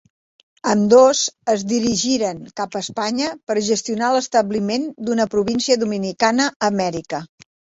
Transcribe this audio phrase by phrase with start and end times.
[0.69, 1.19] Ambdós
[1.53, 7.25] es dirigiren cap a Espanya per gestionar l'establiment d'una província dominicana a Amèrica.